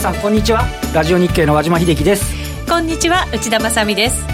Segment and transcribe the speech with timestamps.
[0.00, 0.64] さんこんにちは。
[0.94, 2.24] ラジオ日経の和島秀樹です。
[2.66, 4.24] こんにちは内田まさです。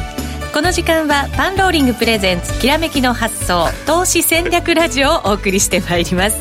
[0.55, 6.37] この時間はパンローリングプレゼンツきらめきの発想投資戦略ラジオをお送りしてまいります。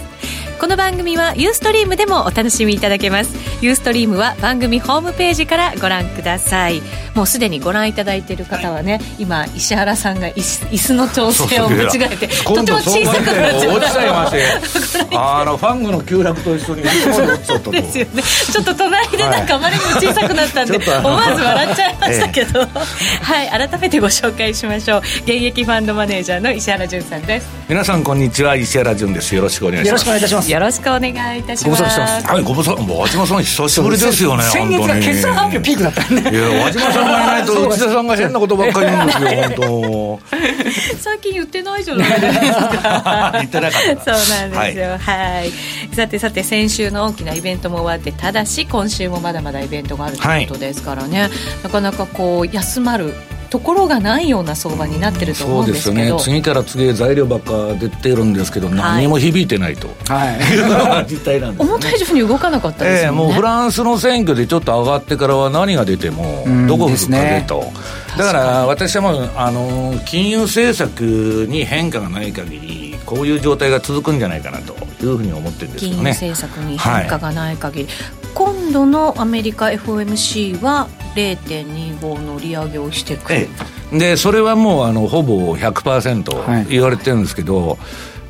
[0.60, 3.34] この番組はユーストリームでもお楽しみいただけます。
[3.64, 6.84] ユーストリームは番組ホームページからご覧ください。
[7.16, 18.24] もうすでにご覧いただいている方はね今石原さんが椅子椅子の調整を間違えてとても小さくなっちゃ落ちちゃいまして あのファングの急落と一緒にですよね。
[18.52, 22.60] ちょっと隣でなんかあまりにも小さくなったんで、思わず笑っちゃいましたけど、
[23.22, 23.68] はい。
[23.70, 25.02] 改めてご紹介しましょう。
[25.24, 27.48] 現役ファンドマネージャーの石原潤さんです。
[27.68, 29.36] 皆さんこんにちは石原潤です。
[29.36, 30.04] よろしくお願いします。
[30.04, 30.52] よろしくお願いいたします。
[30.52, 31.66] よろしくお願いいたします。
[31.66, 32.28] ご無沙汰してます。
[32.28, 32.82] はいご無沙汰。
[32.82, 36.30] もう和島さん久しぶりですよね先月が決算発表ピークだったんで。
[36.30, 39.22] いや和島さんがいないと内田さんが変なことばっかり言うんです。
[39.22, 43.32] よ本当最近言ってないじゃないですか。
[43.34, 44.98] 言ってなかったそうなんですよ。
[44.98, 51.32] はい、さてさて先週の大きなイベントも終わってただし今週もまだまだイベントがあるということですからね、はい、
[51.64, 53.14] なかなかこう休まる
[53.56, 55.96] ところがないような相場になってると思うんですけど。
[55.96, 56.24] そうですよね。
[56.24, 60.40] 次から次へ材料ばっか出てるんですけど、何も響いてないと、はい、
[61.10, 67.74] 実態なんです、ね、思った以上に動かなかったですよね、えー、もうフランスの選挙でちょっと上がってからは何が出てもどこ吹く風と、ね、
[68.18, 71.00] だから私はもうあの金融政策
[71.48, 75.96] に変化がない限りこういう状態が続くんじゃないかなというふうに思ってるんですよね。
[75.96, 77.94] 金融政策に変化がない限り、はい、
[78.34, 83.48] 今度のアメリカ FOMC は0.25の利上げをしてくる、
[83.92, 87.78] でそれはもうあのほぼ100%言われてるんですけど、はい、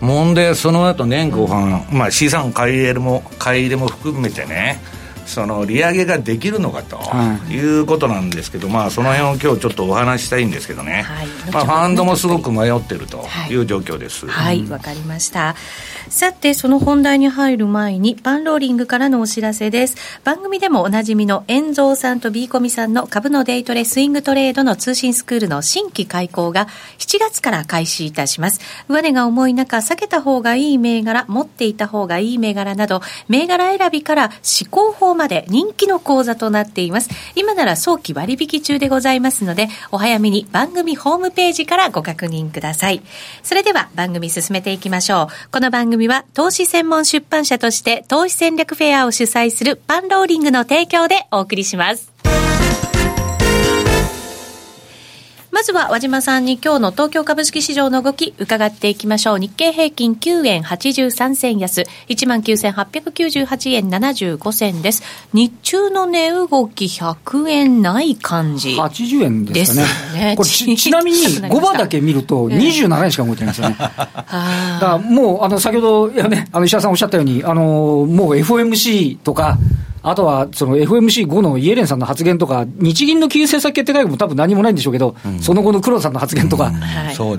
[0.01, 4.79] 問題はその後年後半、うん、まあ、資産買い入れも買い入れも含めてね
[5.25, 6.99] その利上げができるのかと
[7.51, 7.79] い。
[7.79, 13.55] うことなんですけど、まあ、その辺を今日ちょっとお話したいんですけどね、はい、まあ、ファンドもすごく迷ってるとい。
[13.55, 14.27] う状況です。
[14.27, 14.63] はい。
[14.65, 15.55] わ、はい、かりました
[16.09, 19.95] さてその本題に入る前にパンローリングからのお知らせです。
[20.23, 26.67] 番組でもおなじみの遠蔵さんと B コミさんの株のデイトレスイングトレードの通信スクールの新規開講が
[26.99, 28.59] 7月から開始いたします。
[28.87, 37.09] 上値が重い中避けた方がいい銘柄持っていた方がいい銘柄など銘柄選びから思考法まで人気の講座となっています。
[37.35, 43.01] 今なら早期割引中でございますのでお早めに番組ホームページからご確認ください。
[43.41, 45.51] それでは番組進めていきましょう。
[45.51, 52.34] この番組組は投資専門出版社として投資戦略フェアを主催するパンローリングの提供でお送りします。
[55.65, 59.39] ずは和島さんに今日の東京株式市場の動き伺っていきましょう。
[59.39, 65.01] 日経平均9円83銭安、19,898円75銭です。
[65.33, 68.75] 日中の値動き100円ない感じ。
[68.75, 69.81] 80円ですか
[70.13, 70.25] ね。
[70.25, 73.75] ねこれちちなみに5番だけ見ると27円しか動いてないですよね。
[73.79, 73.97] だか
[74.79, 79.57] らもう、あの、先ほど、いやね、あの、石田さんおっしゃったように、あの、もう FOMC とか、
[80.07, 86.79] あとはその FMC5 のイエレンさんの発言とか、日銀の金融政策決定会合も多分何もないんでしょうけど、うん、その後の黒田さんの発言とか、うん。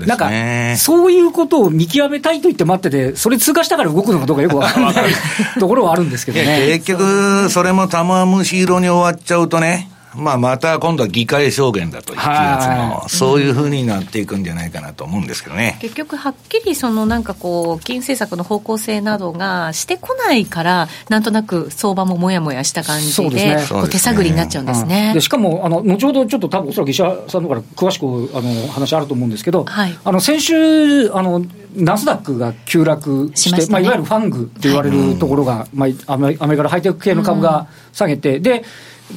[0.05, 0.29] なんか、
[0.75, 5.05] そういうことを見極めたいと言って待ってて、それ通過したから動くのかどうかよく分からない
[5.59, 6.67] ところはあるんですけどね。
[6.67, 12.67] 結局、それも玉虫色に終わっちゃうとね、まあ、また今度は議会証言だと、7月
[13.03, 15.77] の、そういうふうになっていくんじゃないかなと思うんですけどね。
[15.81, 25.11] 結局、はっきりそのなんかこう、金融政策の方向性などがしてこないから、なんとなく相場ももやもやした感じで、でね、こう手探りになっちゃうんですね。
[25.13, 28.05] でしかもあの、後ほどちょっと多分おそらく石原さんのから詳しく
[28.37, 31.43] あの話あると思うんですけど、はい、あの先週あの、
[31.75, 38.63] ナスダックが急落して、ね、まあ、いわゆるファングと言われるところが、はい、まあ、アメリカのハイテク系の株が下げて、で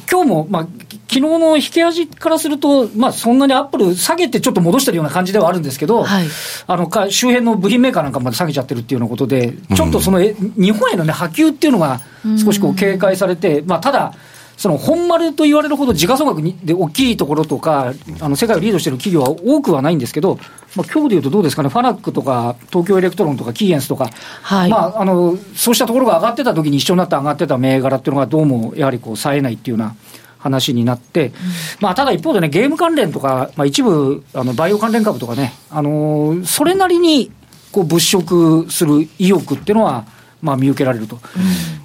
[0.09, 0.67] 今日も、まあ、
[1.07, 6.27] 昨日の引け味からすると、まあ、そんなにアップル下げてちょっと戻してるような感じではあるんですけど、はい、
[6.67, 11.99] あのか周辺の部品メーカーなんかまで下げちゃってるっていうようなことで、ちょっとその、え日本への、ね、波及っていうのが
[12.43, 14.13] 少しこう警戒されて、まあ、ただ、
[14.61, 20.37] その本丸と言われるほど時価総額にで大きいところとか、あの世界をリードしている企業は多くはないんですけど、
[20.75, 24.11] まあ今日でいうとどうですかね、ファナックとか、東京エレクトロンとか、キーエンスとか、
[24.43, 29.95] はい、まあ、あのそうしたところが上がってた時に一緒になって上がってた銘柄っていうのが、どうもやはりこう冴えないっていうような。
[30.37, 31.33] 話になって、うん、
[31.81, 37.31] まあ、ただ一方でね、ゲーム関連とか、まあ、一部、あのバイオ関連株とかね、あのー、それなりに
[37.71, 40.07] こう物色する意欲っていうのは、
[40.41, 41.17] まあ、見受けられると、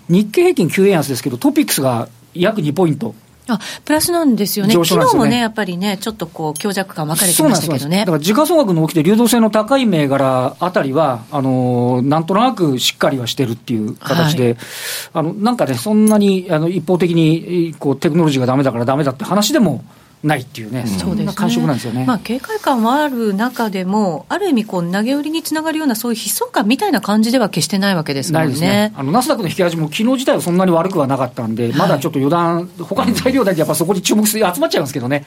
[0.09, 2.09] うん、日経平均9円安ですけど、トピックスが
[2.41, 3.15] 約2ポイント。
[3.49, 8.01] あプラスなんですよね、昨日もね、やっぱりね、ちょっとこう強弱感分かれてましたけどね。
[8.01, 14.57] だから時価総額の大きで流動性の高い銘柄あたりは、あのなんとなくしっかりはしてるっていう形で、はい、
[15.15, 19.85] あのなんかね、そんなにあの一方的にこうテクノロジーがだめだからだめだって話でも
[20.27, 22.05] ないっていうね、うん、そんな感触なんですよね。
[22.05, 28.61] まあ、警戒感はある中でも、ある意味こう、投げ売りにつながるような、そういう悲壮感みたいな感じでは決してないわけですもんね。
[28.61, 28.93] ね。
[28.97, 35.25] あのナスダックの引き味も、昨日自体はそんなに悪くはなかったんで、まだちょっと予断、他に材料だけやっぱそこに注目して集まっちゃいますけどね、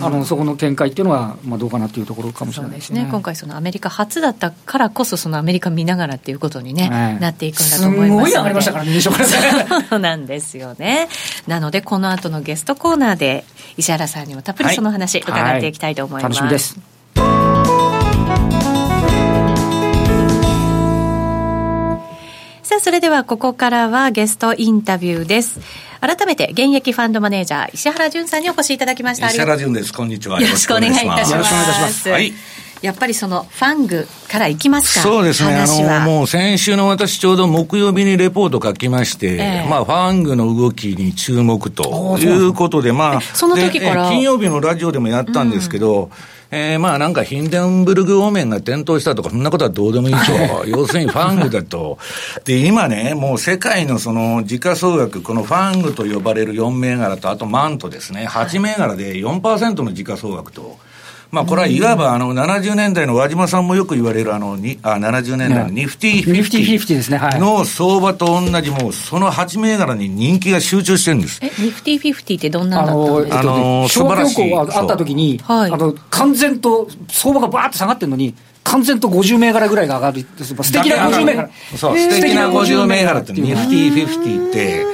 [0.00, 3.00] あのそこの見解っていうのは、まあ、どうかなっていうところかもしれないですね。
[3.00, 3.08] すね。
[3.10, 9.00] 今回、そのアメリカ初だったからこそ、そのアメリカ見ながらっていうことにね、なっていくんだと思いますすごい上がりましたからね、
[9.88, 11.08] そうなんですよね。
[11.46, 13.44] なので、この後のゲストコーナーで、
[13.76, 16.40] 石原さんにもたっぷりその話、伺っていきたいと思います。
[16.40, 16.98] はいはい、楽しみです。
[22.62, 25.60] さあ、それではここからはゲストインタビューです。
[26.00, 29.28] 改めて、現役ファンドマネージャー、石原淳さんにお越しいただきました。
[29.28, 29.92] 石原淳です。
[29.92, 30.40] こんにちは。
[30.40, 31.32] よろしくお願いいたします。
[31.32, 32.08] よろしくお願いいたします。
[32.10, 32.32] はい。
[32.82, 35.00] やっぱりそのファングからいきますか？
[35.00, 35.54] そうですね。
[35.54, 44.08] あの、もう先週の私ちょうど木曜日にレポート書きまして、えー、まあファングの動きに注目ということで、まあ、その時から。
[44.08, 46.10] 金曜日のラジオでもやったんですけど、うん
[46.50, 50.32] えー、まあなんかヒンデンブルグオメンが転倒したとか、そんなことはどうでもいいと。
[50.66, 51.98] 要するにファングだと。
[52.44, 60.78] で、今ね、もう世界のその時価総額、このファングと呼ばれる4銘柄と、あとマントですね、8銘柄で4%の時価総額と。
[61.30, 71.38] まあ、これはいわばあの70年代の和島さんもよく言われるあのにあ70年代のニフティ50の相場と同じ、もうその8銘柄に人気が集中してるんです。
[71.42, 74.04] え、ニフティ50ってどんなのだったんですか？
[74.04, 78.34] あの、あった時に、はい、あの、完全と相場がバーッと下がってるのに、
[78.68, 81.50] 完全と50銘柄ぐらいが上がる素敵な50銘柄。
[81.76, 84.86] そう素敵な50銘柄ってニフティ50って。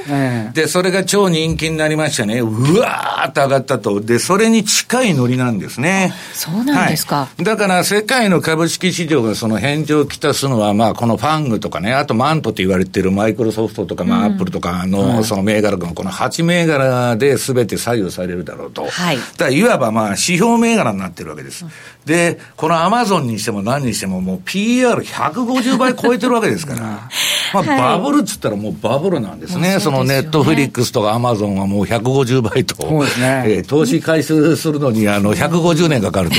[0.53, 2.39] でそれが超人気になりましてね。
[2.39, 3.99] うわーっと上がったと。
[3.99, 6.13] でそれに近いノリなんですね。
[6.33, 21.65] そうなんですか、はい、だから世界の株式市場がその返事をきたすのはまあこのファングとかねあとマントと言われているマイクロソフトとかまあアップルとかのその銘柄のこの8銘柄で全て左右されるだろうと、はい、だいわばまあ指標銘柄になってるわけです、
[22.05, 27.09] でこのアマゾンにしても何にしても、もう PR150 倍超えてるわけですから、
[27.63, 33.43] まあ、バブルっつったらもうバブルなんですね、はい、そのネットフリックスとかアマゾンはもう150倍と、そうですね。
[33.47, 36.35] えー、投資回収するのにあの150年かかると、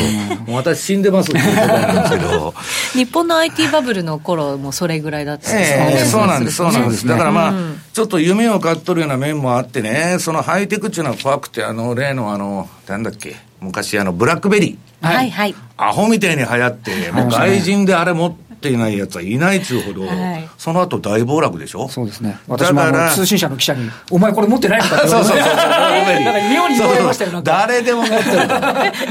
[0.46, 1.32] もう私、死んでます。
[1.32, 2.54] っていうことなんですけど、
[2.92, 13.36] 日本の IT バブルの頃もそれぐらいだったんですえー、そうなんです、そうなんです、だからまあ、うん、ちょっと夢を買っとるような面もあってね、そのハイテクっていうのは怖くて、あの例のあの、なんだっけ、
[13.66, 15.06] 昔、あのブラックベリー。
[15.06, 15.54] はいはい。
[15.76, 21.88] アホみたいに流行って、もう外人であれ持っていないやつはいないっつうほど、はい、その後大暴落でしょ？
[21.88, 22.38] そうですね。
[22.48, 22.82] 私も
[23.14, 25.32] 通信社の記者に、お前これ持ってないのかって言われて。
[25.32, 25.66] そうそうそうそう。
[25.66, 27.42] なんか妙に言われましたよ。
[27.42, 28.22] 誰でも持ってる。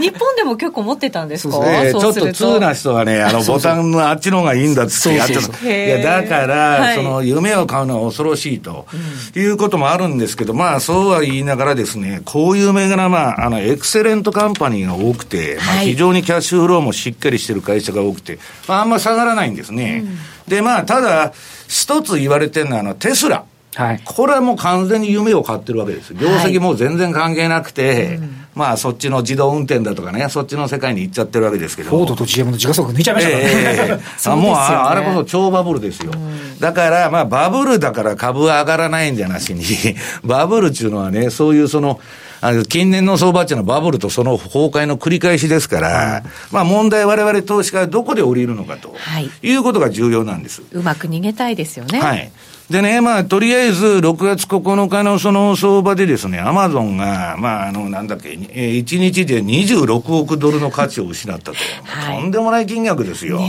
[0.02, 5.70] 日本でも結構持ってたんですかね、ちょっと通な人はね、あのボタンのあっちの方がいいんだっつってやってた。
[5.70, 8.88] いや、だから、その夢を買うのは恐ろしいと、
[9.36, 20.04] いうこともあるんですけど、まあそうは言いながらですね、こういう銘柄、まあ、あの、エクセレントカンパニーが多くて、まあ非常にキャッシュフローもしっかりしてる会社が多くて、まああんま下がらないんですね。
[20.04, 20.18] うん、
[20.50, 21.34] で、まあ、ただ、
[21.68, 23.46] 一つ言われてるのは、あの、テスラ。
[23.76, 26.14] はい、これはもう完全に夢を買ってるわけです。
[26.14, 31.90] 業績も全然関係なくて、はいまあそっちの自動運転だとかね、そっちの世界に行っちゃってるわけですけど。
[31.90, 33.52] フォードと GM の時価総額抜いちゃいましたからね。
[33.52, 34.00] えー、
[34.32, 36.14] あもうああれこそ超バブルですよ。
[36.60, 39.66] だからまあバブルだから株は上がらないんじゃなしに、
[40.24, 42.00] バブルっていうのはね、そういうその、
[42.46, 50.62] あの近年の相場っていうのはバブルとその崩壊の繰り返しですから、まあ問題我々投資家はどこで降りるのかと、はい、いうことが重要なんです。
[50.72, 52.00] うまく逃げたいですよね。
[52.00, 52.32] はい。
[52.70, 61.58] でね、まあ、とりあえず、6月9日のその相場でですね、アマゾンが、まあ、あの、なんだっけ、1日で26億ドルの価値を失ったと。
[61.84, 63.40] はい、とんでもない金額ですよ。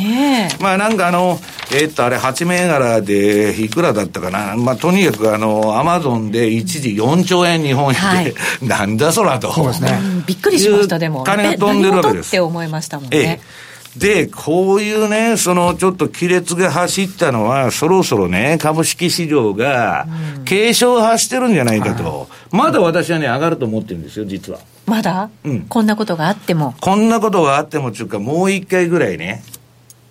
[0.60, 1.38] まあ、なんかあの、
[1.72, 4.54] えー、っと、あれ、8銘柄で、いくらだったかな。
[4.54, 9.50] まあ、とにかくあの、アマゾンで一時4兆円日本円で、はい、 なんだそらと。
[9.50, 9.98] そうですね。
[10.26, 11.24] びっくりしました、でも。
[11.24, 12.28] 金が飛んでるわけです。
[12.28, 13.16] って思いましたもんね。
[13.16, 13.66] ええ
[13.98, 20.06] で、こういうね、そのちょっと亀裂が走ったのは、そろそろね、株式市場が、
[20.44, 24.58] 警鐘を発してるんじゃないかと、まだ私はね、上がると思ってるんですよ、実は。
[24.86, 26.74] まだ、うん、こんなことがあっても。
[26.80, 29.42] こんなことがあっても、ちゅうか、もう一回ぐらいね、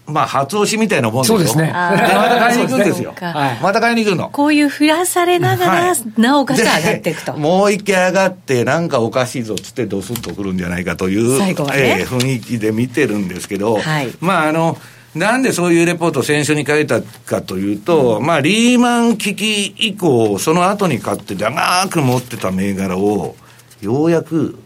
[0.07, 1.37] まあ、初押しみたいなもんですよ。
[1.39, 1.71] そうですね。
[1.73, 3.15] また買いに行くんですよ。
[3.61, 4.29] また買いに行くの。
[4.29, 7.33] こういう振らされながら、なおかつ上がっていくと。
[7.33, 14.77] もう一回上がって、なんかおかしいぞっつってドスッとくるんじゃないかという、ねえー、雰囲気で見てるんですけど、はい、まあ、あの、
[15.15, 23.35] なんでそういうレポートを先週に書いたかというと、うん、まあ、リーマン危機以降、その後に買って長く持ってた銘柄を、
[23.81, 24.59] ようやく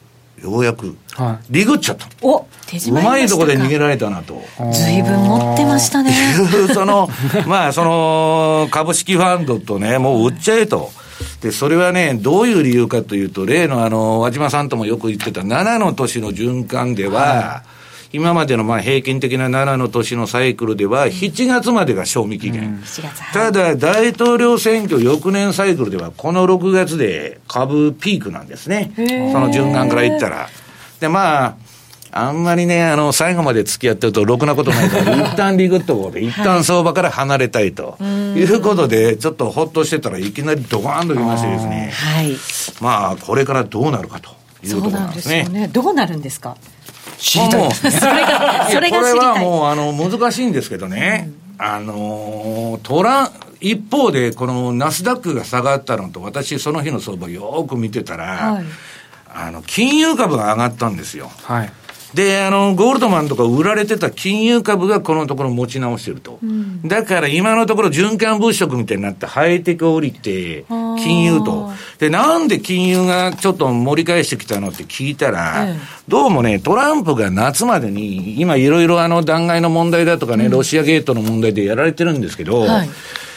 [0.44, 2.08] ようやく、はい、リグっちゃった。
[2.22, 2.46] おう
[2.92, 4.42] まいとこで逃げられたなと。
[4.72, 6.14] ずいぶん持ってましたね。
[6.74, 7.10] その、
[7.48, 10.92] まあ、その、株式ファンドとね、もう売っちゃえと。
[11.42, 17.80] で、それはね、どういう理由かというと、例のあの、和島さんともよく言ってた7の年の循環では、はい
[18.12, 22.64] 今までのまあ平均的な7の年のサイクルでは、7月までが賞味期限。
[22.64, 22.84] うん、
[23.34, 28.94] ただ、大統領選挙翌年サイクルでは、この6月で株ピークなんですね。
[28.96, 29.04] そ
[29.40, 30.50] の循環から言ったら。
[31.00, 31.56] で、まあ、
[32.12, 41.92] あんまりね、あの、最後まで付き合ってると、ろくなことないから、 一旦リグッとこうで、一旦相場から離れたいと、いうことで、ちょっとほっとしてたらいきなりドカーンときましてですね。
[41.94, 42.36] はい。
[42.82, 44.32] まあ、これからどうなるかと
[44.64, 45.44] いうところなんですね。
[45.46, 45.84] そうなんですよね。
[45.86, 46.58] どうなるんですか？
[47.20, 51.30] 知りたい、それが、それがこれはもう、あの、難しいんですけどね。
[51.60, 58.66] うん、あの、トラ一方で、このナスダックが下がったのと、私、その日の相場よく見てたら、はい、
[59.34, 61.32] あの、金融株が上がったんですよ。
[61.44, 61.72] はい。
[62.14, 66.40] で、あの、ゴールドマンとか売られてた金融株がこのところ持ち直してると。
[66.42, 71.72] うん、だから今のところ循環物色みたいになってハイテク降りて、金融と。
[72.00, 75.68] で、なんで金融がちょっと盛り返してきたのって聞いたら、
[76.08, 82.90] どうもね、トランプが夏までに、今いろいろあの弾劾の問題だとかね、うん、ロシアゲートの問題でやられてるんですけど、はい、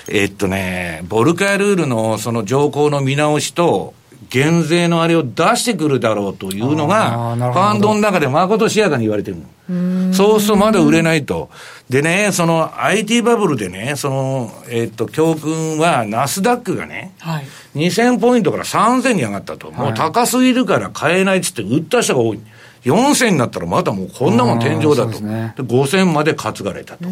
[0.08, 3.92] えっとね、ボルカールールのその条項の見直しと、
[4.32, 10.14] 減税のあれを出してくるだろうというのが、ファンドの中でまことしやかに言われてるの。
[10.14, 11.50] そうするとまだ売れないと。
[11.90, 19.70] でね、その IT バブルでね、その、えっ、と、教訓は、ナスダックがね、はい、2000ポイントから3000に上がったと。
[19.70, 22.40] もう高すぎるから買えないっつって売った人が多い。
[22.84, 25.12] 4000になったらまたもうこんなもん天井だと。
[25.12, 27.04] で、ね、5000まで担がれたと、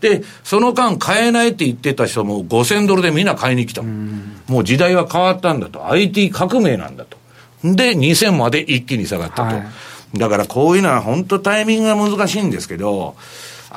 [0.00, 3.80] で、その間買えないって言ってた人も5000ドルでみんな買いに来た。
[3.80, 5.90] うもう時代は変わったんだと。
[5.90, 7.16] IT 革命なんだと。
[7.62, 9.42] で、2000まで一気に下がったと。
[9.42, 13.16] はい、だからこういうのは本当タイミングが難しいんですけど、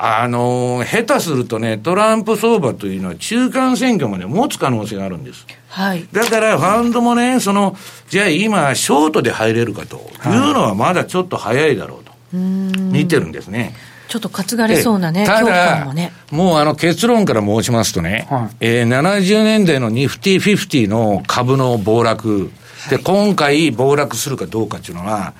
[0.00, 5.44] あの、下手するとね、トランプ相場というのは中間選挙まで持つ可能性があるんです。
[5.68, 6.06] はい。
[6.12, 7.76] だからファンドもね、その、
[8.08, 12.12] じゃあ今、ショートで入れるかというのはまだちょっと早いだろうと。
[12.32, 13.74] 見てるんですね。
[14.08, 22.50] ちょっと担がれそうなね、ただ、もね、もうあの結論から申しますとね、はい、えー、70年代のニフティ50の株の暴落、
[22.88, 25.34] で、今回暴落するかどうかっていうのは、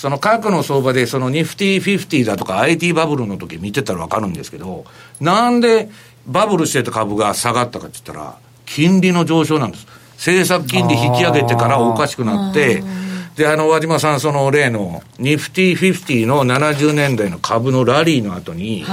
[0.00, 4.86] その過去の相場で、そのニフティ50だとか IT バブルの時見てたらわかるんですけど、
[5.20, 5.90] なんで
[6.26, 9.86] バブルしてた株が下がったかって言ったら、金利の上昇なんです。
[10.12, 12.82] 政策金利引き上げてからおかしくなって、
[13.36, 18.86] で、あの、和島さん、その例の、ニフティ50の70年代の株のラリーの後に、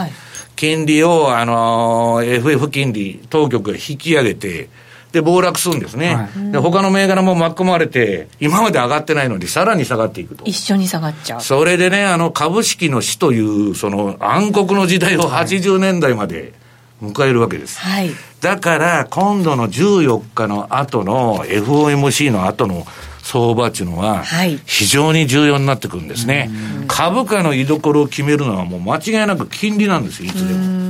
[0.58, 4.68] 金利を、あの、FF 金利、当局が引き上げて、
[5.12, 6.16] で、暴落するんですね。
[6.16, 10.44] はい、で、他の銘柄も巻き込まれて、今まで上がってないのにさらに下がっていくと。
[10.46, 11.42] 一緒に下がっちゃう。
[11.42, 16.54] それでね、あの、株式の死という、その暗黒の時代を80年代まで
[17.02, 17.80] 迎えるわけです。
[17.80, 18.12] はい。
[18.42, 22.86] だから、今度の14日の後の FOMC の後の
[23.24, 24.24] 相場っていうのは、
[24.66, 26.50] 非常に重要になってくるんですね。
[26.80, 30.88] はい、株価の居所を決めるのはもう間違いなく金利なんですよ、いつでも。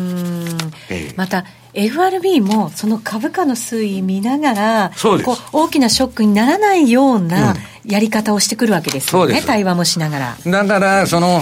[0.89, 1.45] ええ、また
[1.77, 4.91] FRB もその株価の推移見ながら
[5.23, 7.55] こう大きなショックにならないような
[7.85, 10.37] やり方をしてくるわけですよね、うん、対話もしながら。
[10.45, 11.41] だからその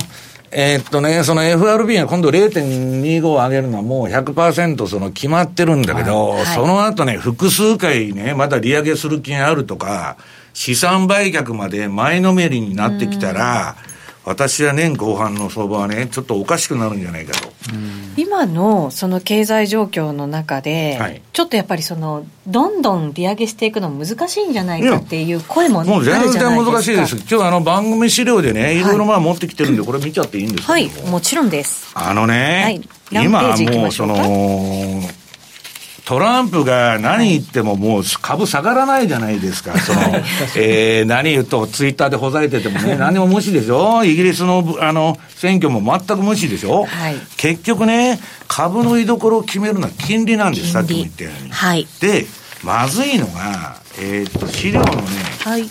[0.57, 10.15] えー、っとね、その FRB が今度0.25上げるのはもう100%その決まってるんだけど、はい、その後ね、複数回ね、まだ利上げする気があるとか、
[10.53, 13.75] 資産売却まで前のめりになってきたら、
[14.25, 17.53] 私は年後半の相場はね、ちょっとおかしくなるんじゃないかと。
[18.17, 27.17] 今のその経済状況の中で、はい、ちょっとやっぱりその、どんどん利上げしていくの難しいんじゃないかっていう声も、ね、もう全然難しいです。
[27.17, 28.81] 今日あの番組資料でね、い。
[28.81, 31.91] ろいろまあ持ってきてるんで、これ見ちゃっていいんですかはい、もちろんです。
[31.93, 34.15] あのね、はい、今もうその、
[36.05, 39.75] トランプが何言ってももう株下がらないじゃないですか。
[39.79, 39.99] その、
[40.55, 44.03] えー、何言うとツイッターでほざいててもね、何でも無視でしょ？
[44.05, 46.85] イギリスの、あの、選挙も全く無視でしょ？
[46.85, 47.15] はい。
[47.37, 51.49] 結局ね、株の居所を決めるのは金利なんです、さっきも言ったように。
[51.51, 51.87] はい。
[51.99, 52.27] で、
[52.63, 55.01] まずいのが、えー、っと、資料のね、
[55.39, 55.67] はい。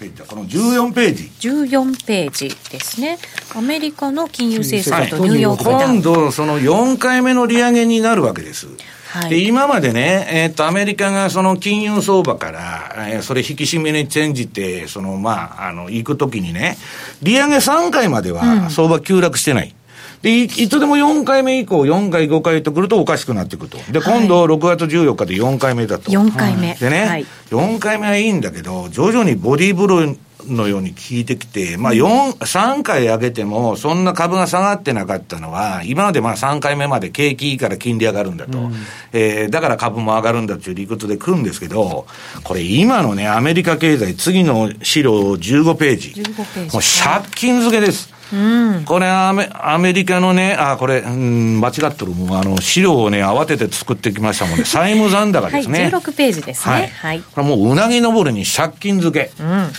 [0.00, 1.30] ページこの14ページ。
[1.48, 3.18] 14ページですね。
[3.54, 8.66] アメリカの金融政策とニューヨークダ今度、その4回目の利上げになるわけです。
[9.14, 16.76] はい、で今までね、えー、っと、アメリカがその金融相場から、えー、それ引き締めに転じて、その、まあ、あの、行くときにね、
[17.22, 19.68] 利上げ3回までは相場急落してない。
[19.68, 19.74] うん
[20.22, 23.76] で、いつでも4回目以降、4回、5回とくるとおかしくなってくると。
[23.92, 26.10] で、今度6月14日で4回目だと。
[26.10, 26.74] 4回目。
[26.74, 30.16] でね、はい、4回目はいいんだけど、徐々にボディーブロー
[30.48, 38.58] のように効いてきて、まあ4、3回上げても、そんな株が下がってなかったのは、今までまあ3回目まで景気いいから金利上がるんだと。
[38.58, 38.74] うん、
[39.12, 42.06] えー、だから株も上がるんだっていう理屈で来るんですけど、
[42.42, 46.08] これ今のね、アメリカ経済、次の資料15ページ。
[46.10, 46.74] 15ページ。
[46.74, 48.13] もう借金付けです。
[48.32, 52.12] うん、これアメ、アメリカのね、あ、これ、うん、間違ってる。
[52.12, 54.64] もうあの、資料をね、慌てて作ってきましたもんね。
[54.66, 55.82] 債務残高ですね。
[55.82, 56.74] はい、16ページですね。
[56.74, 56.88] はい。
[56.88, 59.30] はい、これもううなぎ登りに借金付け。
[59.42, 59.72] うん、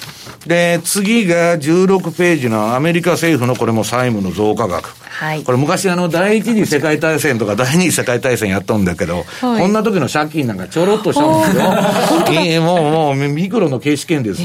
[0.45, 4.93] で、次が16ページのアメリカ政府のこれも債務の増加額。
[5.15, 12.61] はい、これ昔あの、第一次世界大戦とか第二次世界大戦やったんだけど、はい、こんな時の借金なんかちょろっとしたんですよ。
[12.61, 14.41] もう、もう、ミクロの軽視圏です。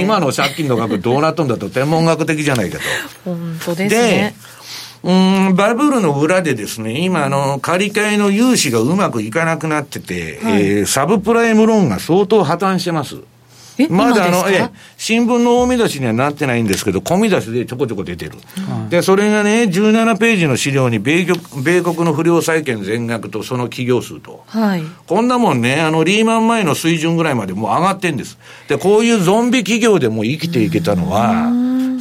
[0.00, 2.84] 今の借金の額どうなっとんだと天文学的じゃないかと。
[3.24, 4.34] 本当ですね。
[5.04, 5.12] で、
[5.48, 13.16] うん、バブルの裏でですね、今、あの、借り換えの融資がうまくいかなくなってて、はい、えー、サブプライムローンが相当破綻してます。
[13.88, 18.32] まだあの、え、新聞の大見出しにはなってないんですけど、込み出しでちょこちょこ出てる。
[18.70, 24.44] うん、で、それがね、17ページの資料に米国、米国の不良債権全額とその企業数と。
[24.46, 24.82] はい。
[25.06, 28.38] こんなもんね、あの、リーマン前の水準ぐらいまでもう上がってんです。
[28.68, 31.50] で、こういうゾンビ企業でも生きていけたのは、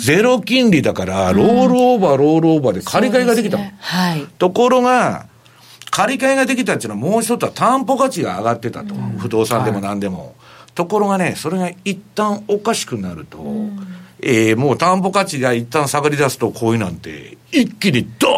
[0.01, 3.63] ゼロ金利だから、ロールオーバー、ロールオーバーで借り換えができたの。
[3.63, 4.25] ね、はい。
[4.37, 5.27] ところが、
[5.89, 8.95] 借り換えができたっていうのはもう一つは担保価値が上がってたと。
[9.17, 10.19] 不動産でも何でも。
[10.19, 10.29] はい
[10.75, 13.87] ところがね、それが一旦おかしくなると、うん、
[14.21, 18.29] えー、もう担保価値が一旦下がり出すと、こういうなんて、一気にド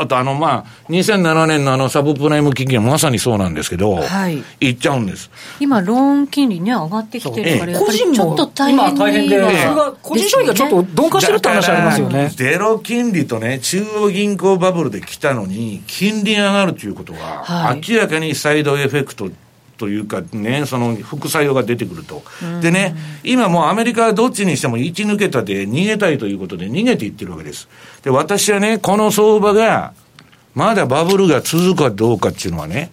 [0.00, 5.30] ーッと、あの、まあ、2007年のあのサブプライム金利はまさにそうなんですけど、はい、いっちゃうんです。
[5.60, 12.30] 今、ローン金利ね、上がってきてるから、やっぱりちょっと大変大変で、それが個人消費がちょっと鈍化してるって話ありますよね。
[12.34, 19.30] ゼロ金利とね、中央銀行バブルで来たのに、金利上がるということは、はい、明らかにサイドエフェクト
[19.78, 22.22] というかね、その副作用が出てくると。
[22.60, 27.68] でね、今もうアメリカはどっちにしても1抜けたで逃げたいということで逃げていってるわけです。
[28.02, 29.92] で、私はね、この相場が、
[30.54, 32.90] まだバブルが続くかどうかっていうのはね、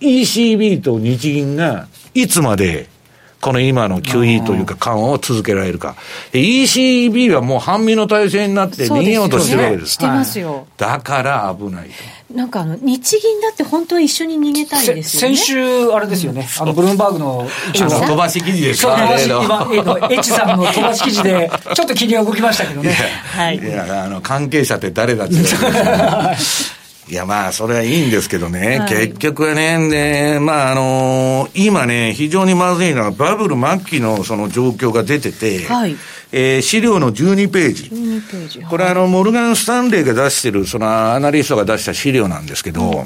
[0.00, 2.88] ECB と日銀がいつまで
[3.44, 5.96] この今の QE というか緩和を続けられるか。
[6.32, 9.92] ECB はもう半身の体制になって逃げようとしてるわけです。
[9.92, 10.66] してますよ。
[10.78, 11.94] だから危ないと。
[12.34, 15.36] なんかあの日銀だって本当は一緒に逃げたいですよね。
[15.36, 16.48] 先週あれですよね。
[16.56, 18.96] うん、あのブルームバーグの一部の飛ばし記事ですか。
[18.96, 22.92] 飛ばし今エッチさんの飛ばし記事で ちょっと気に動きましたけどね。
[23.36, 23.58] はい。
[23.58, 25.34] いやあの関係者って誰だって。
[27.08, 35.96] いや、まあ、それはいいんですけどね、はい、結局はね、で、まあ、あのー、今ね、非常にまずいのは、バブル末期のその状況が出てて、はい、
[36.32, 37.82] えー、資料の12ページ。
[37.84, 38.62] 12ページ。
[38.62, 43.04] これ、あの、モルガン・スタンレーが出してる、その、アナリストが出した資料なんですけど、うん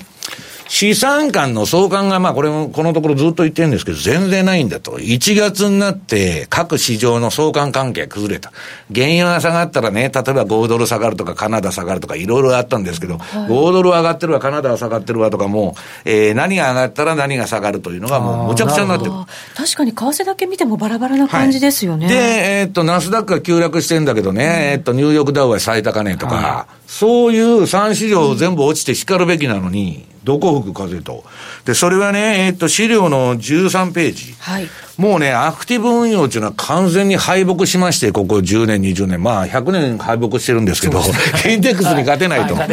[0.69, 4.99] 資産間の相関が、まあこれもこのところずっと言ってるんですけど、全然ないんだと。
[4.99, 8.53] 1月になって各市場の相関関係が崩れた。
[8.95, 19.13] 原油が下がったらね、例えば5ドル下がるとかカナダ下がるとかいろいろあったんですけど、はい、5ドル上がってるわ、カナダは下がってるわとかもう、えー、何が上がったら何が下がるというのがもうむちゃくちゃになってる。
[19.57, 22.07] 確かに為替だけ見てもバラバラな感じですよね。
[22.07, 31.25] はい、で、えー、っと、ナスダックが急落してんだけどね、うん、えー、っと、ニューヨークダウは最高値とか、はい、そういう3市場全部落ちて叱るべきなのに、どこ吹く風と。
[31.65, 34.35] で、それはね、えっと、資料の13ページ。
[34.39, 34.69] はい。
[34.97, 41.01] もうね、アクティブ運用っていうのは完全に敗北しまして、ここ10年、20年、まあ100年敗北してるんですけど、
[41.49, 42.55] インデックスに勝てないと。
[42.55, 42.69] はい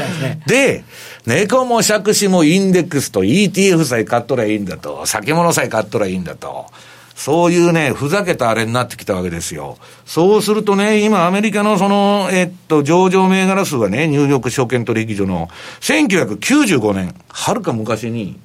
[0.48, 0.84] で、
[1.26, 6.68] 猫も借子もインデックスと ETF さえ買っとりゃいいんだと、先物さえ買っとりゃいいんだと。
[7.15, 9.78] そういうね、ふざけたあれになってきたわけですよ。
[10.06, 15.47] そうするとね、今アメリカのその、えっと、上場銘柄数はね、ニューヨーク証券取引所の
[15.80, 18.38] 1995年、はるか昔に、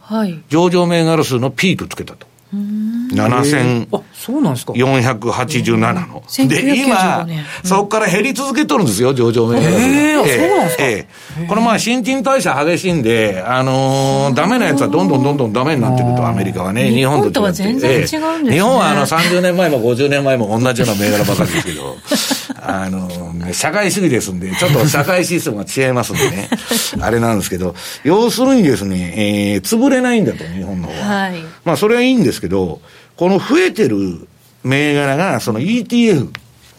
[0.48, 2.28] 上場銘柄数のピークつけたと。
[2.54, 6.22] 7000、あ、そうなんですか ?487 の。
[6.46, 7.26] で、今、
[7.64, 11.06] そこから減り続けとるんですよ、上場銘柄えー、そうなんですか、え
[11.40, 11.46] え。
[11.46, 18.52] このまあ、新陳代謝激しいんで、あのー、ダメなやつはどんどんどんどんダメになってると、アメリカはね、日本とは全然違うんですね。
[18.52, 21.96] 日本はあの、30年前も50年前も同じような銘柄ばかりですけど、
[22.60, 26.50] あのー、社会主義ですんで、ちょっと社会システムが違いますんでね、
[27.00, 31.22] あれなんですけど、要するにですね、えー、潰れないんだと、日本の方は。
[31.22, 32.82] はい、まあ、それはいいんですけど、
[33.20, 34.26] この増えてる
[34.64, 36.30] 銘柄が、その ETF。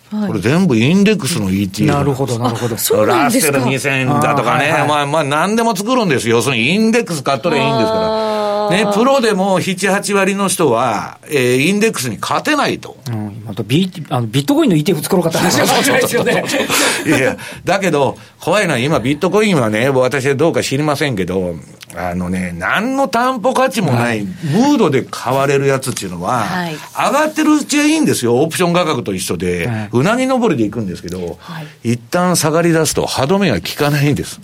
[0.10, 1.86] はい、これ全部インデックスの ETF。
[1.86, 2.75] なるほど、なるほど。
[3.06, 6.38] ラッセル2000だとかね、まあまあ何でも作るんですよ。
[6.38, 8.71] 要するにインデックス買ったらいいんですから。
[8.71, 12.97] ね、プロでも7、8割の人は、えー、インデックスに勝てないと。
[13.08, 16.43] うん、またビあのビットコインの ETF 作ろうかって話はないですよね。
[17.06, 21.54] いや、だけど、怖いのは今ビットコインはね、私はどうか知りませんけど、
[21.95, 28.41] あのね、何の担保価値もない、ムードで買われるやつっていうのは、はい、上がってるうちはいいんですよ。
[28.41, 34.39] オプション価格と一緒で、はい、うなぎ登りでいくんですけど、はい、一旦下がり出すと歯止めが効かないんです。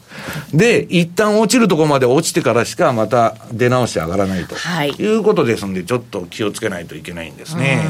[0.53, 7.86] で、一旦落ちるところまで落ちてからしかまた出直して上がらないと、はい、いうことですんで、ちょっと気をつけないといけないんですね。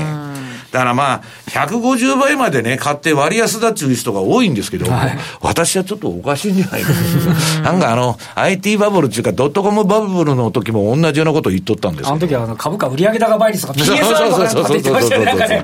[0.71, 6.89] だからまあ、150倍までね、買って割安だっていう人が多いんですけど、はい、私はちょっとおかしいんじゃないか
[7.63, 15.63] なんかあの、IT バブルっていうか、ドットコムバブルの時も同じようなこと言っとったんですあの時はあの株価売上高倍率とか PSR とかって言ってましたよね、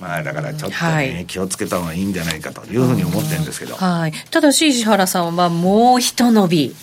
[0.00, 3.74] まあだからちょっとね、はい、気をつけた方がいいんじゃないかというふうに思ってるんですけど。
[3.76, 4.12] はい。
[4.30, 6.76] ただし、石原さんはもう一伸び。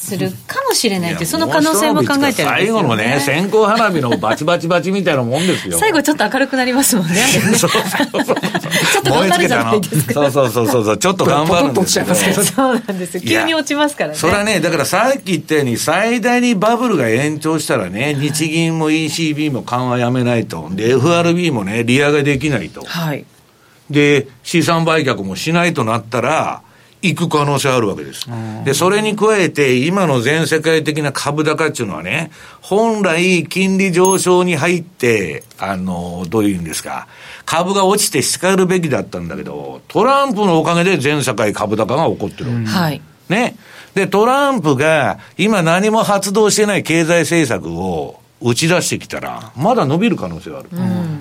[0.00, 5.78] するかもしれないって、その可能性も考えてるんですよ、ね、最後のね、線香花火のバチバチバチみたいなもんですよ。
[5.78, 7.16] 最後ちょっと明るくなりますもんね。
[7.56, 10.14] そうそうそうちょっと頑張るじゃないですか。
[10.14, 12.14] そうそうそうそう、ちょっと頑張るんですけど。
[12.14, 13.20] そうなんですよ。
[13.20, 14.16] 急に落ちますからね。
[14.16, 20.70] それはね、だからさっき言ったように、最大にバブルが延長したらね、日銀も ECB も緩和やめないと。
[20.72, 22.82] で、FRB もね、利上げできないと。
[22.86, 23.26] はい。
[23.90, 26.62] で、資産売却もしないとなったら、
[27.02, 28.26] 行く可能性あるわけです。
[28.64, 37.06] で、それに加えて、今の全世界的な株高っていうのはね、本来、金利上昇に入って、あの、どういうんですか、
[37.46, 42.66] 株が落ちて叱るべきだったんだけど、トランプのおかげで全世界株高が起こってる。
[42.66, 43.00] はい。
[43.28, 43.56] ね。
[43.94, 50.68] で、トランプが今何も発動してない経済政策を打ち出してきたら、まだ伸びる可能性がある。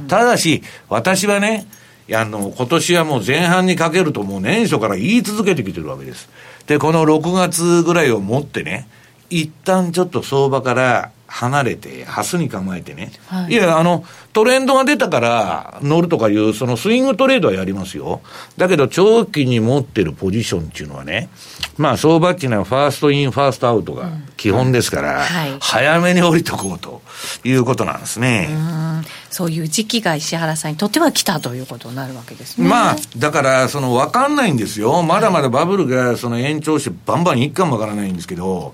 [0.08, 1.66] ただし、私はね、
[2.14, 6.30] あの、今年はもう前半にかけるともう年初から言い続けてきてるわけです。
[6.68, 8.88] で、この6月ぐらいをもってね、
[9.30, 18.22] 一旦ちょっと相場から離れて、ハスに構えてね、はい、いや、あの、トレンドが出たから乗るとかいう、そのスイングトレードはやりますよ。
[18.58, 21.30] だけど、長期に持ってるポジションっていうのはね、
[21.78, 27.02] まあ、相場っていうのはファーストイン、ファーストアウトが基本ですから、うんはい、早めに降りとこうと
[27.44, 28.50] いうことなんですね。
[28.52, 32.68] うそういう時期が石原さんにとっては来たということになるわけですね。
[32.68, 35.04] まあ、だから、その、わかんないんですよ。
[35.04, 38.74] まだまだバブルが、その延長してバンバンいくかもわからないんですけど、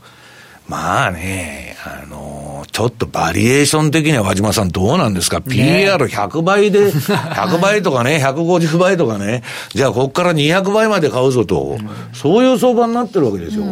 [0.68, 11.78] まあね、あのー、ちょっとバリエーション的には和島さんどうなんですか、?PAR100 倍で、 100倍とかね、150倍とかね、じゃあここから200倍まで買うぞと、
[12.14, 13.64] そういう相場になってるわけですよ。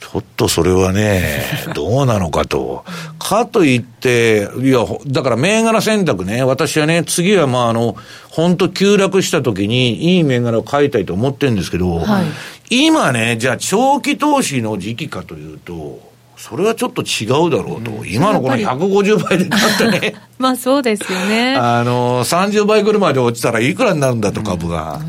[0.00, 2.84] ちょっとそれはね、どうなのかと。
[3.18, 7.96] かといって、いや、だから銘柄選択ね、私はね、次はまああの、
[8.30, 12.24] 本当急落した時にいい銘柄を買いたいと思ってるんですけど、はい、
[12.70, 17.90] 今ね、じゃあ長期投資の時期かというと、それはちょっと違うだろうと。
[17.90, 20.14] うん、今のこの150倍で買ってね。
[20.38, 21.56] まあそうですよね。
[21.60, 25.00] あの、30倍ぐらいまで落ちたらいくらになるんだと株が。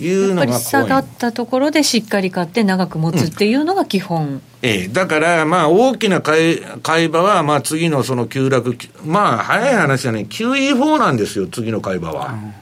[0.00, 4.22] いうのが下がったところでしっかり買って長く持つっていうのが基本。
[4.22, 12.32] うん、ええ、だから、まあ、大きな買い買い場は、まあ、次のその急落、まあ、早い話はね、QE4 なんですよ、次の買い場は。
[12.32, 12.61] うん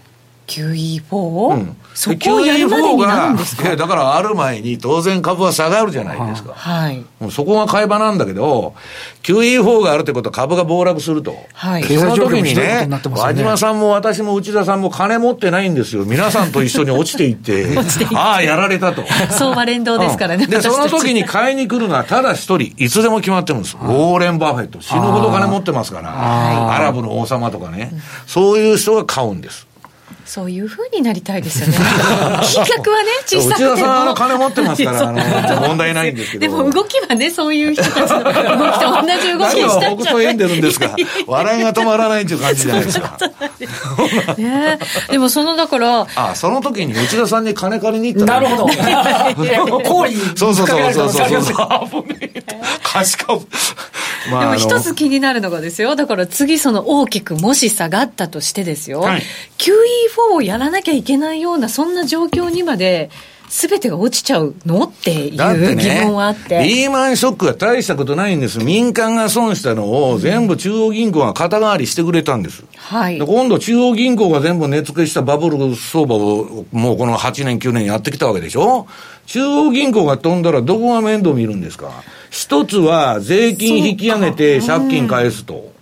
[0.50, 1.54] QE4?
[1.54, 3.76] うん、そこをやるまでになるんですか？
[3.76, 6.52] だからある前に当然株は下がるじゃないですか。
[6.52, 7.04] はい。
[7.30, 8.74] そこが買い場なんだけど、
[9.22, 11.36] QE4 があるってことは株が暴落すると。
[11.52, 11.84] はい。
[11.84, 16.04] その時にね、ね和島さんも私も内田さんも金持ってないんですよ。
[16.04, 17.68] 皆さんと一緒に 落ちていって、
[18.14, 19.04] ああ、やられたと。
[19.30, 20.44] 相場連動ですからね。
[20.44, 23.76] うん、で、その時に買いに来るのはただ一人、いつでも決まってるんです。
[23.80, 24.80] ウォーレン・バフェット。
[24.80, 26.74] 死ぬほど金持ってますから。
[26.74, 27.92] アラブの王様とかね。
[28.26, 29.69] そういう人が買うんです。
[30.31, 31.75] そういうふうになりたいですよね。
[32.47, 33.73] 金額はね、小さくても。
[33.73, 36.43] 内田さん、の、金持ってますから、あの、 問題ないんですけど。
[36.43, 38.31] でも動きはね、そういう人たちの動
[38.71, 39.90] きと同じ動きしたい。
[39.90, 40.95] 僕と縁でるんですか？
[41.27, 43.19] 笑いが止まらないっていう感じじゃないですか。
[44.38, 44.79] ね
[45.11, 46.07] でもその、だから。
[46.14, 49.81] あ、その時に内田さんに金借りに行ったなるほど。
[49.81, 52.07] 氷そうそうそうそうそう。
[52.85, 53.40] 貸し株。
[54.30, 55.96] まあ、でも一つ気になるのがですよ。
[55.96, 59.00] だから次その大きくもし下がったとしてですよ。
[59.00, 59.22] はい、
[59.59, 63.11] QE4 をやらなきゃいけないようなそんな状況にまで、
[63.50, 64.84] すべてが落ちちゃうの？
[64.84, 68.60] っていう疑問はあって、ね、リーマンショックは大したことないんです。
[68.60, 72.64] 民間が損したのを全部中央銀行が肩代わりしてくれたんです。
[72.76, 73.18] はい。
[73.18, 78.86] 今度中央銀行が全部値付けしたバブル相場をもうこの8年9年やってきたわけでしょ？
[79.26, 81.90] 中央銀行が飛んだらどこが面倒見るんですか？
[82.30, 85.72] 一つは税金引き上げて借金返すと。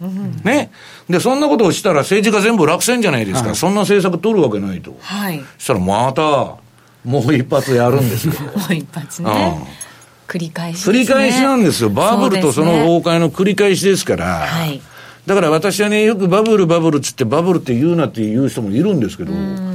[0.43, 0.71] ね。
[1.11, 3.49] で、そんなことをしたら政治家全部落選じゃないですか。
[3.49, 4.97] はい、そんな政策取るわけないと。
[5.01, 5.41] はい。
[5.59, 6.57] そしたらまた、
[7.05, 8.45] もう一発やるんですけど。
[8.45, 9.67] もう一発ね。
[10.27, 11.91] 繰り返し、ね、繰り返しなんですよ。
[11.91, 14.47] バブルとその崩壊の繰り返しですから。
[14.47, 14.81] はい。
[15.27, 19.33] だから私はね、よくバブルバブルっつってバブルって言うなって言う人もいるんですけど、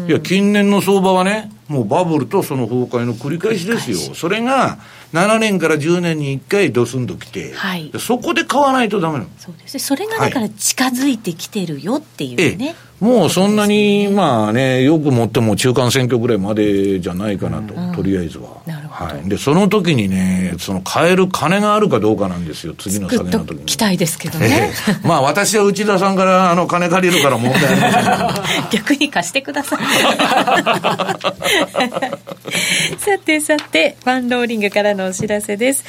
[0.07, 3.97] いや、近年の相場はね、もうバブルとその崩壊の繰り返しですよ。
[4.15, 4.77] それが
[5.13, 9.29] 7年から10年に1回ドスンと来て、はい、そこで買わないとダメなの。
[9.37, 12.65] そうですそれがだから近づいてきてるよっていうね。
[12.65, 18.61] はいもうそんなに、まあね、よく持っても中間選挙ぐらいまでじゃないかなと、うん、とりあえずは。
[18.65, 19.13] なるほど。
[19.13, 19.27] はい。
[19.27, 23.65] で、その時にね、その買える金があるかどうかなんですよ、次の下げの時に。
[23.65, 24.71] 期待ですけどね。
[24.87, 29.79] えー、まあ私は内田さんからあの金借りるから問題あり 逆に貸してください。
[32.97, 35.83] さてさて、ファンローリングからのお知らせです。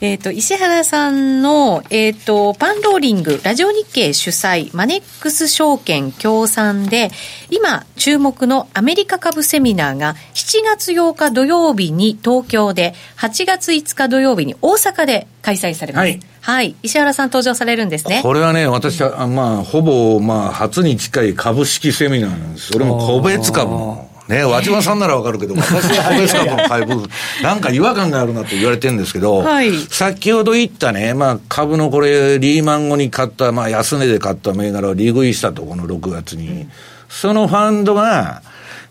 [0.00, 7.10] えっ、ー、と、石原さんの、えっ、ー、と、パンローリング、ラジオ日経主催、マネックス証券協賛で、
[7.50, 16.02] 今、注目のアメリカ株セミナーが、7月8日土曜日に東京で、8月5日土曜日に大阪で開催されます。
[16.02, 16.20] はい。
[16.40, 16.74] はい。
[16.82, 18.20] 石原さん登場されるんですね。
[18.22, 22.68] これはね、私は、まあ、ほぼ、まあ、初に近い株式セミナーなんです。
[22.68, 24.10] それも個別株の。
[24.30, 27.08] ね、和島さんならわかるけど、 私は個別株の買い部分、
[27.42, 36.46] なんか違和感があるなと言われてるんですけど、はい、先ほど言ったね、まあ株のこれ、リーマン後に買った、まあ安値で買った銘柄を利食いしたと、この6月に。
[36.46, 36.70] うん、
[37.08, 38.42] そのファンドが、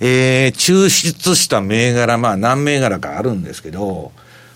[0.02, 4.12] えー、抽出した銘柄、まあ何銘柄かあるんですけど、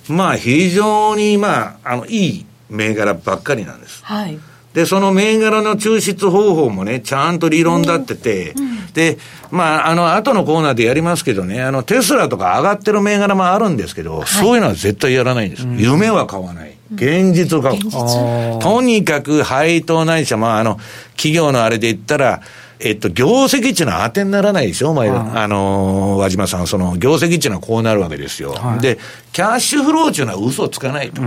[0.10, 4.04] まあ非常に、まあ、あの、いい銘柄ばっかりなんです。
[4.04, 4.40] はい。
[4.74, 9.20] で、その銘柄の抽出方法もね、ちゃんと理論だってて、うん、で、
[9.52, 15.68] まあ、あの、後のコーナーでやりますけどね、あの、テスラとか上がってる銘柄もあるんですけど、はい、そういうのは絶対やらないんです。
[15.68, 16.74] うん、夢は買わない。
[16.96, 18.60] 現実を買う。
[18.60, 20.80] とにかく配当ないしは、まあ、あの、
[21.16, 22.42] 企業のあれで言ったら、
[22.86, 28.52] えっと、業績っていうのは当てにならないでしょ、前、あのー、和島さん、その、業績っていうのはこうなるわけですよ。
[28.52, 29.00] はい、で、
[29.32, 31.22] キャッシュフローっていうのは嘘つかないと。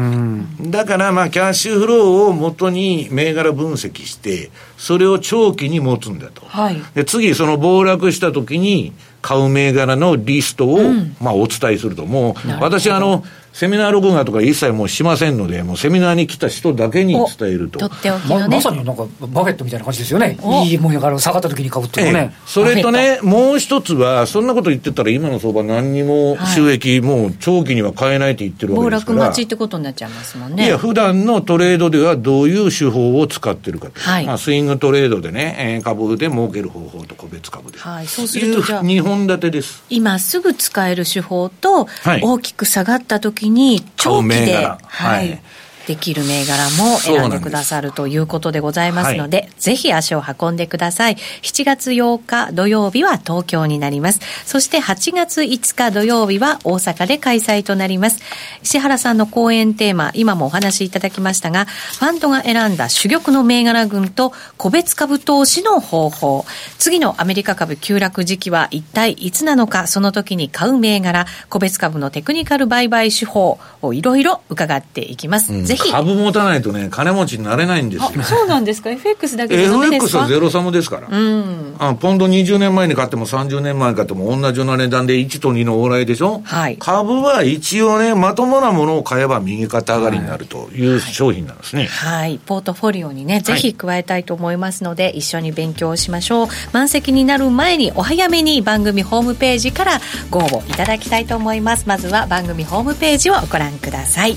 [0.71, 6.42] だから、まあ、キャッシュフローをもとに銘柄分析して、それを長期に持つんだと。
[6.47, 8.92] はい、で、次、その暴落した時に、
[9.23, 12.05] 買う銘柄のリストを、うん、まあ、お伝えすると。
[12.05, 13.25] もう、私、あの、
[13.57, 17.79] セミナー録画とか一切もうしませんので、もうセミナーに来た人だけに伝えると。
[17.79, 20.37] とっておきの、ね、ままさになんかバフェットみたいな感じですよね。
[20.66, 22.42] いいもんやから下がった時に買うっていうね、ええ。
[22.45, 29.19] それとね、もう一つは、そんなこと言ってたら今の相場何にも収益、はい、もう長期には買えないって言ってるわけですから。
[29.21, 30.66] 暴落待ちってことになっちゃいますもんね。
[30.66, 33.99] いや、普段のトレードではどういう手法を使ってるかと。
[34.01, 37.79] はい、まあ、スイングトレードでね、えー、株で儲ける方法と個別株で。
[37.79, 38.85] はい、そうするとじゃあ。
[38.85, 39.83] 2本立てです。
[39.88, 41.88] 今すぐ使える手法と、
[42.21, 44.79] 大きく下がった時に長銘柄。
[44.83, 45.41] はい。
[45.87, 51.16] できる銘柄も選んでくださるということでございますので、ではい、ぜひ足を運んでください。
[51.42, 54.20] 7月8日土曜日は東京になります。
[54.44, 58.20] そして8月5日土曜日は大阪で開催となります。
[58.62, 66.44] 石原さんの講演テーマ、今もお話しいただきましたが、ファンドが選んだ珠玉の銘柄群と個別株投資の方法、
[66.79, 75.53] 次のアメリカ株急落時期は一体いつなのか、その時に買う銘柄、個別株のテクニカル売買手法をいろいろ伺っていきます。
[75.53, 75.91] うんひ。
[75.91, 78.23] 株持たないとね金持ちになれないんですよ。
[78.23, 96.49] そうなんですか？FX だけでダメですか？FX はゼロサムですから、うん、あポンド20年前に買っても30年前に買っても同じような値段で1と2の往来でしょ、はい、株は一応ねまともなものを買えば右肩上がりになるという商品なんですね、はい、はい、ポートフォリオにねぜひ加えたいと思いますので、はい、一緒に勉強しましょう。
[96.73, 101.89] 満席になる前にお早めに番組ホームページからご応募いただきたいと思います。
[101.89, 104.37] まずは番組ホームページをご覧ください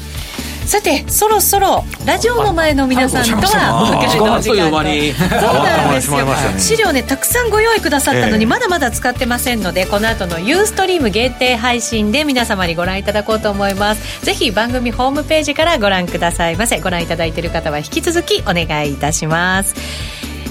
[0.69, 6.75] さてそろそろラジオの前の皆さんとはお別れの時間そうなんですよ。
[6.77, 14.23] 資料ねたくさんご用意くださったのに、まだまだ使ってませんのでこの後のユーストリーム限定配信で皆様にご覧いただこうと思います。
[14.23, 16.79] ぜひ番組ホームページからご覧くださいませ。
[16.81, 19.73] ご覧いただいている方は引き続きお願いいたします。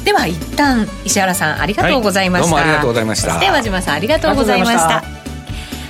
[0.05, 3.35] では一旦石原さんありがとうございました、はい、どうもありがとうございました。
[3.35, 5.18] そして和島さんありがとうございました